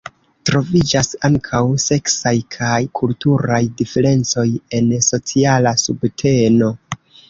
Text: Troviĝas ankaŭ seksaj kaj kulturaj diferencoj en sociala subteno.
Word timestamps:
Troviĝas 0.49 1.11
ankaŭ 1.29 1.59
seksaj 1.83 2.33
kaj 2.57 2.81
kulturaj 3.03 3.63
diferencoj 3.85 4.49
en 4.83 4.93
sociala 5.13 5.81
subteno. 5.89 6.77